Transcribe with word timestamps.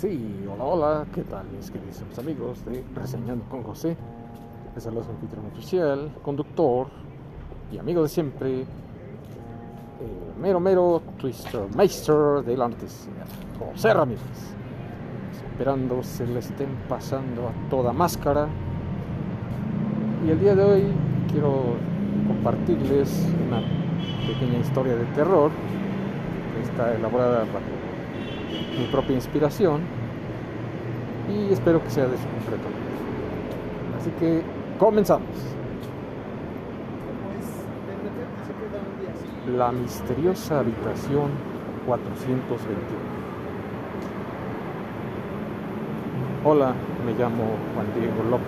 Sí, 0.00 0.46
hola, 0.48 0.62
hola, 0.62 1.06
¿qué 1.12 1.22
tal 1.22 1.44
mis 1.48 1.72
queridos 1.72 2.00
amigos 2.20 2.64
de 2.64 2.84
Reseñando 2.94 3.44
con 3.46 3.64
José? 3.64 3.96
Les 4.72 4.84
saluda 4.84 5.02
su 5.02 5.10
anfitrión 5.10 5.46
oficial, 5.46 6.12
conductor 6.22 6.86
y 7.72 7.78
amigo 7.78 8.04
de 8.04 8.08
siempre, 8.08 8.64
mero 10.40 10.60
mero 10.60 11.02
Twister 11.18 11.62
Meister 11.76 12.44
de 12.44 12.56
la 12.56 12.68
noticia, 12.68 13.10
José 13.58 13.92
Ramírez. 13.92 14.22
Esperando 15.32 16.00
se 16.04 16.28
le 16.28 16.38
estén 16.38 16.68
pasando 16.88 17.48
a 17.48 17.68
toda 17.68 17.92
máscara. 17.92 18.46
Y 20.24 20.30
el 20.30 20.38
día 20.38 20.54
de 20.54 20.62
hoy 20.62 20.84
quiero 21.32 21.74
compartirles 22.28 23.26
una 23.48 23.62
pequeña 24.28 24.60
historia 24.60 24.94
de 24.94 25.06
terror 25.06 25.50
que 26.54 26.62
está 26.62 26.94
elaborada 26.94 27.40
bajo 27.40 27.77
mi 28.78 28.86
propia 28.86 29.14
inspiración 29.14 29.80
y 31.28 31.52
espero 31.52 31.82
que 31.82 31.90
sea 31.90 32.06
de 32.06 32.16
su 32.16 32.24
completo. 32.24 32.68
Así 33.98 34.10
que 34.18 34.42
comenzamos. 34.78 35.28
La 39.56 39.72
misteriosa 39.72 40.60
habitación 40.60 41.30
421. 41.86 42.78
Hola, 46.44 46.74
me 47.04 47.12
llamo 47.12 47.44
Juan 47.74 47.86
Diego 47.98 48.22
López. 48.30 48.46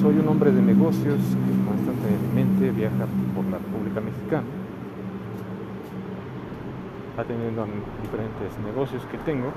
Soy 0.00 0.18
un 0.18 0.28
hombre 0.28 0.50
de 0.50 0.62
negocios 0.62 1.18
que 1.18 1.68
constantemente 1.68 2.70
viaja 2.72 3.06
por 3.34 3.44
la 3.44 3.58
República 3.58 4.00
Mexicana 4.00 4.61
atendiendo 7.16 7.62
a 7.62 7.66
diferentes 8.02 8.58
negocios 8.64 9.04
que 9.06 9.18
tengo. 9.18 9.52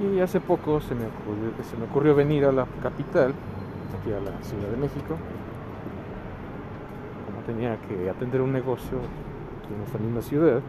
Y 0.00 0.20
hace 0.20 0.40
poco 0.40 0.80
se 0.80 0.94
me 0.94 1.06
ocurrió, 1.06 1.52
se 1.62 1.76
me 1.76 1.84
ocurrió 1.84 2.14
venir 2.14 2.44
a 2.44 2.52
la 2.52 2.66
capital, 2.82 3.32
aquí 4.00 4.12
a 4.12 4.20
la 4.20 4.42
Ciudad 4.42 4.68
de 4.68 4.76
México. 4.76 5.16
Como 7.26 7.42
tenía 7.46 7.76
que 7.88 8.10
atender 8.10 8.40
un 8.40 8.52
negocio 8.52 8.98
en 8.98 9.82
esta 9.82 9.98
misma 9.98 10.22
ciudad, 10.22 10.60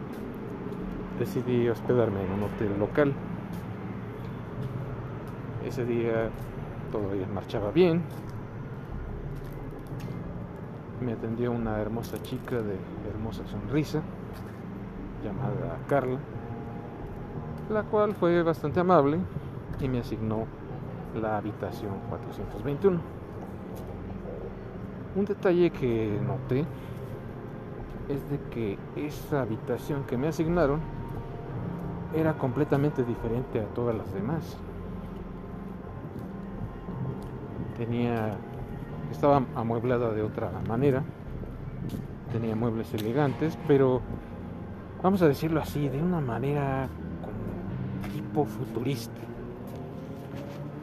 decidí 1.17 1.67
hospedarme 1.69 2.23
en 2.23 2.31
un 2.31 2.43
hotel 2.43 2.77
local. 2.79 3.13
Ese 5.65 5.85
día 5.85 6.29
todavía 6.91 7.25
marchaba 7.33 7.71
bien, 7.71 8.03
me 11.03 11.13
atendió 11.13 11.51
una 11.51 11.79
hermosa 11.79 12.21
chica 12.21 12.55
de 12.55 12.77
hermosa 13.09 13.45
sonrisa 13.45 14.01
llamada 15.23 15.77
Carla, 15.87 16.19
la 17.69 17.83
cual 17.83 18.13
fue 18.13 18.41
bastante 18.41 18.79
amable 18.79 19.19
y 19.79 19.87
me 19.89 19.99
asignó 19.99 20.45
la 21.21 21.37
habitación 21.37 21.91
421. 22.09 22.99
Un 25.15 25.25
detalle 25.25 25.69
que 25.69 26.19
noté 26.25 26.65
es 28.09 28.29
de 28.29 28.39
que 28.49 28.77
esa 28.95 29.41
habitación 29.41 30.03
que 30.03 30.17
me 30.17 30.27
asignaron 30.27 30.79
era 32.15 32.33
completamente 32.33 33.03
diferente 33.03 33.59
a 33.59 33.65
todas 33.73 33.95
las 33.95 34.11
demás. 34.13 34.57
Tenía 37.77 38.37
estaba 39.13 39.43
amueblada 39.55 40.11
de 40.11 40.23
otra 40.23 40.51
manera, 40.67 41.03
tenía 42.31 42.55
muebles 42.55 42.93
elegantes, 42.93 43.57
pero 43.67 44.01
vamos 45.01 45.21
a 45.21 45.27
decirlo 45.27 45.61
así, 45.61 45.87
de 45.87 46.01
una 46.01 46.19
manera 46.19 46.89
como 47.21 48.13
tipo 48.13 48.45
futurista. 48.45 49.21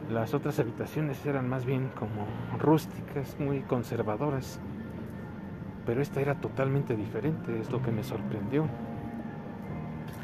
Las 0.09 0.33
otras 0.33 0.59
habitaciones 0.59 1.23
eran 1.25 1.49
más 1.49 1.65
bien 1.65 1.89
como 1.97 2.25
rústicas, 2.57 3.35
muy 3.37 3.61
conservadoras, 3.61 4.59
pero 5.85 6.01
esta 6.01 6.21
era 6.21 6.35
totalmente 6.35 6.95
diferente, 6.95 7.59
es 7.59 7.69
lo 7.69 7.81
que 7.81 7.91
me 7.91 8.03
sorprendió. 8.03 8.65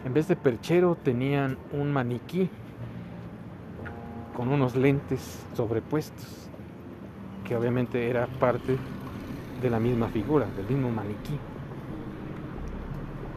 En 0.06 0.14
vez 0.14 0.28
de 0.30 0.38
perchero 0.38 0.96
tenían 0.96 1.58
un 1.74 1.92
maniquí 1.92 2.50
con 4.36 4.48
unos 4.48 4.76
lentes 4.76 5.46
sobrepuestos 5.56 6.48
que 7.48 7.56
obviamente 7.56 8.10
era 8.10 8.28
parte 8.28 8.78
de 9.62 9.70
la 9.70 9.80
misma 9.80 10.10
figura, 10.10 10.46
del 10.58 10.68
mismo 10.68 10.92
maniquí. 10.92 11.40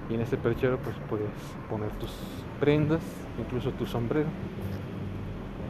Y 0.09 0.15
en 0.15 0.21
ese 0.21 0.37
perchero 0.37 0.79
pues 0.79 0.97
puedes 1.09 1.31
poner 1.69 1.91
tus 1.93 2.11
prendas, 2.59 3.01
incluso 3.39 3.71
tu 3.73 3.87
sombrero. 3.87 4.29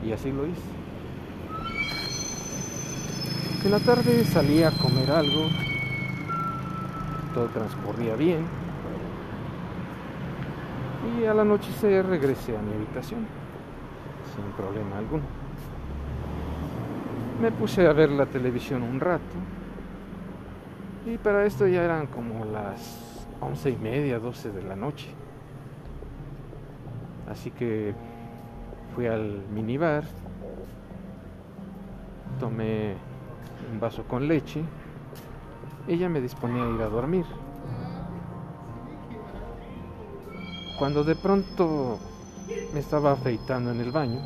Y 0.03 0.13
así 0.13 0.33
lo 0.33 0.47
hice. 0.47 0.63
En 3.65 3.71
la 3.71 3.79
tarde 3.81 4.25
salí 4.25 4.63
a 4.63 4.71
comer 4.71 5.11
algo, 5.11 5.47
todo 7.35 7.47
transcurría 7.49 8.17
bien. 8.17 8.47
Y 11.19 11.27
al 11.27 11.41
anochecer 11.41 12.07
regresé 12.07 12.57
a 12.57 12.63
mi 12.63 12.73
habitación, 12.73 13.27
sin 14.35 14.45
problema 14.53 14.97
alguno 14.97 15.40
me 17.41 17.51
puse 17.51 17.87
a 17.87 17.93
ver 17.93 18.11
la 18.11 18.27
televisión 18.27 18.83
un 18.83 19.01
rato. 19.01 19.37
Y 21.07 21.17
para 21.17 21.47
esto 21.47 21.67
ya 21.67 21.83
eran 21.83 22.07
como 22.07 22.45
las 22.45 23.27
once 23.41 23.71
y 23.71 23.77
media, 23.77 24.19
doce 24.19 24.51
de 24.51 24.63
la 24.63 24.77
noche. 24.77 25.09
Así 27.31 27.51
que 27.51 27.95
fui 28.95 29.07
al 29.07 29.43
minibar, 29.55 30.05
tomé 32.39 32.97
un 33.73 33.81
vaso 33.81 34.05
con 34.05 34.29
leche 34.29 34.63
y 35.89 35.97
ya 35.97 36.09
me 36.09 36.21
disponía 36.21 36.65
a 36.65 36.69
ir 36.69 36.83
a 36.83 36.89
dormir. 36.89 37.25
Cuando 40.79 41.05
de 41.05 41.15
pronto 41.15 41.99
me 42.75 42.81
estaba 42.81 43.13
afeitando 43.13 43.71
en 43.71 43.81
el 43.81 43.93
baño, 43.93 44.21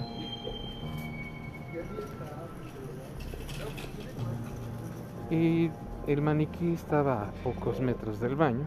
y 5.34 5.70
el 6.06 6.22
maniquí 6.22 6.72
estaba 6.72 7.24
a 7.24 7.30
pocos 7.42 7.80
metros 7.80 8.20
del 8.20 8.36
baño. 8.36 8.64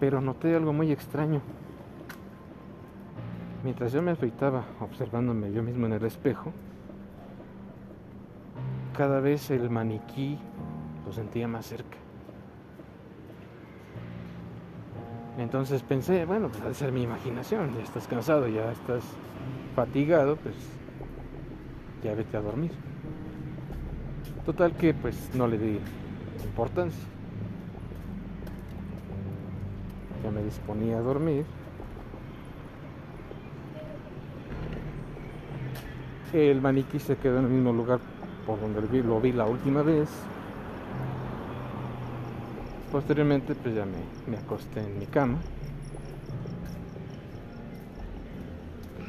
Pero 0.00 0.20
noté 0.20 0.54
algo 0.56 0.72
muy 0.72 0.90
extraño. 0.90 1.40
Mientras 3.62 3.92
yo 3.92 4.02
me 4.02 4.10
afeitaba 4.10 4.64
observándome 4.80 5.52
yo 5.52 5.62
mismo 5.62 5.86
en 5.86 5.92
el 5.92 6.04
espejo, 6.04 6.52
cada 8.96 9.20
vez 9.20 9.50
el 9.50 9.70
maniquí 9.70 10.38
lo 11.06 11.12
sentía 11.12 11.46
más 11.46 11.66
cerca. 11.66 11.96
Entonces 15.38 15.82
pensé, 15.82 16.24
bueno, 16.26 16.48
pues 16.48 16.62
ha 16.62 16.74
ser 16.74 16.92
mi 16.92 17.02
imaginación, 17.02 17.74
ya 17.74 17.82
estás 17.82 18.06
cansado, 18.06 18.48
ya 18.48 18.70
estás 18.72 19.02
fatigado, 19.74 20.36
pues 20.36 20.54
ya 22.02 22.14
vete 22.14 22.36
a 22.36 22.40
dormir. 22.40 22.72
Total 24.44 24.72
que 24.72 24.92
pues 24.92 25.30
no 25.34 25.46
le 25.46 25.56
di 25.56 25.78
importancia. 26.44 26.98
Ya 30.24 30.30
me 30.30 30.42
disponía 30.42 30.98
a 30.98 31.00
dormir. 31.00 31.44
El 36.32 36.60
maniquí 36.60 36.98
se 36.98 37.16
quedó 37.16 37.38
en 37.38 37.44
el 37.44 37.50
mismo 37.50 37.72
lugar 37.72 38.00
por 38.46 38.58
donde 38.60 39.02
lo 39.02 39.20
vi 39.20 39.32
la 39.32 39.44
última 39.44 39.82
vez. 39.82 40.08
Posteriormente 42.90 43.54
pues 43.54 43.74
ya 43.74 43.84
me, 44.26 44.36
acosté 44.36 44.80
en 44.80 44.98
mi 44.98 45.06
cama. 45.06 45.38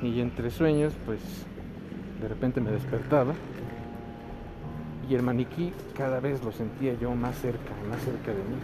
Y 0.03 0.19
entre 0.19 0.51
sueños 0.51 0.93
pues 1.05 1.19
de 2.21 2.27
repente 2.27 2.61
me 2.61 2.71
despertaba 2.71 3.33
y 5.09 5.15
el 5.15 5.21
maniquí 5.21 5.73
cada 5.95 6.19
vez 6.19 6.43
lo 6.43 6.51
sentía 6.51 6.93
yo 6.93 7.13
más 7.15 7.37
cerca, 7.37 7.73
más 7.89 8.01
cerca 8.01 8.31
de 8.31 8.37
mí. 8.37 8.57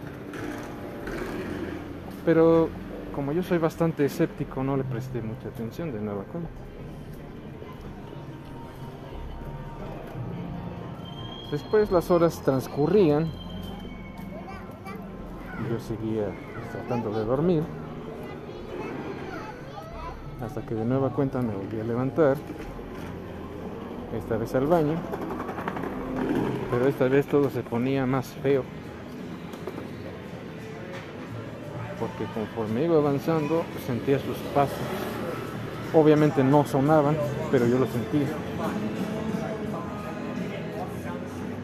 Pero 2.24 2.68
como 3.14 3.32
yo 3.32 3.42
soy 3.42 3.58
bastante 3.58 4.04
escéptico, 4.04 4.62
no 4.62 4.76
le 4.76 4.84
presté 4.84 5.20
mucha 5.20 5.48
atención 5.48 5.92
de 5.92 6.00
nueva 6.00 6.22
cuenta. 6.24 6.50
Después 11.50 11.90
las 11.90 12.10
horas 12.10 12.40
transcurrían 12.42 13.28
yo 15.68 15.78
seguía 15.78 16.26
tratando 16.72 17.12
de 17.12 17.24
dormir 17.24 17.62
hasta 20.42 20.62
que 20.62 20.74
de 20.74 20.84
nueva 20.84 21.10
cuenta 21.10 21.42
me 21.42 21.54
volví 21.54 21.80
a 21.80 21.84
levantar, 21.84 22.36
esta 24.16 24.36
vez 24.36 24.54
al 24.54 24.66
baño 24.66 24.96
pero 26.70 26.88
esta 26.88 27.08
vez 27.08 27.26
todo 27.26 27.50
se 27.50 27.62
ponía 27.62 28.06
más 28.06 28.26
feo. 28.42 28.64
porque 32.00 32.24
conforme 32.32 32.84
iba 32.86 32.96
avanzando 32.96 33.62
sentía 33.86 34.18
sus 34.18 34.36
pasos. 34.54 34.78
Obviamente 35.92 36.42
no 36.42 36.64
sonaban, 36.64 37.14
pero 37.50 37.66
yo 37.66 37.78
lo 37.78 37.86
sentía. 37.86 38.26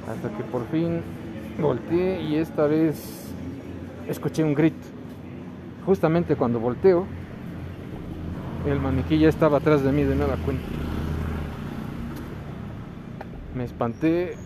Hasta 0.08 0.36
que 0.36 0.44
por 0.44 0.66
fin 0.68 1.00
volteé 1.60 2.20
y 2.20 2.36
esta 2.36 2.66
vez 2.66 3.32
escuché 4.08 4.44
un 4.44 4.54
grito. 4.54 4.86
Justamente 5.86 6.36
cuando 6.36 6.60
volteo, 6.60 7.06
el 8.66 8.80
maniquí 8.80 9.18
ya 9.18 9.28
estaba 9.28 9.58
atrás 9.58 9.82
de 9.82 9.92
mí 9.92 10.02
de 10.02 10.16
nada 10.16 10.36
cuenta. 10.44 10.64
Me 13.54 13.64
espanté, 13.64 14.36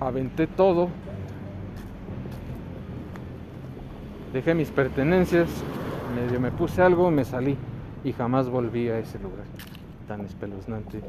aventé 0.00 0.46
todo, 0.46 0.88
dejé 4.32 4.54
mis 4.54 4.70
pertenencias, 4.70 5.48
medio 6.14 6.40
me 6.40 6.50
puse 6.50 6.82
algo, 6.82 7.10
me 7.10 7.24
salí 7.24 7.56
y 8.02 8.12
jamás 8.12 8.48
volví 8.48 8.88
a 8.88 8.98
ese 8.98 9.18
lugar 9.18 9.44
tan 10.08 10.22
espeluznante 10.22 11.02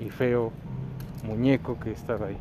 y 0.00 0.10
feo 0.10 0.52
muñeco 1.24 1.78
que 1.78 1.92
estaba 1.92 2.26
ahí. 2.26 2.38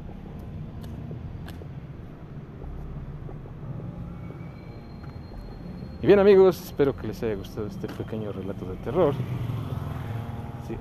Y 6.01 6.07
bien 6.07 6.19
amigos, 6.19 6.61
espero 6.61 6.95
que 6.95 7.07
les 7.07 7.21
haya 7.23 7.35
gustado 7.35 7.67
este 7.67 7.87
pequeño 7.87 8.31
relato 8.31 8.65
de 8.65 8.75
terror. 8.77 9.13
Si, 10.67 10.73
eh, 10.73 10.77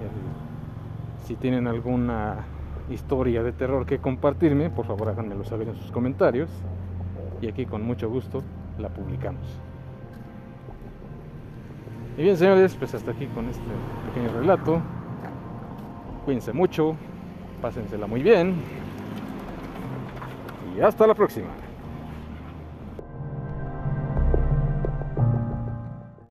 si 1.27 1.37
tienen 1.37 1.67
alguna 1.67 2.45
historia 2.91 3.43
de 3.43 3.53
terror 3.53 3.87
que 3.87 3.99
compartirme, 3.99 4.71
por 4.71 4.87
favor 4.87 5.09
háganmelo 5.09 5.45
saber 5.45 5.69
en 5.69 5.77
sus 5.77 5.91
comentarios. 5.91 6.51
Y 7.41 7.49
aquí 7.49 7.67
con 7.67 7.83
mucho 7.83 8.09
gusto 8.09 8.43
la 8.79 8.89
publicamos. 8.89 9.43
Y 12.17 12.23
bien 12.23 12.37
señores, 12.37 12.75
pues 12.77 12.95
hasta 12.95 13.11
aquí 13.11 13.27
con 13.27 13.49
este 13.49 13.63
pequeño 14.09 14.41
relato. 14.41 14.81
Cuídense 16.25 16.53
mucho, 16.53 16.97
pásensela 17.61 18.07
muy 18.07 18.23
bien. 18.23 18.55
Y 20.77 20.81
hasta 20.81 21.07
la 21.07 21.15
próxima. 21.15 21.49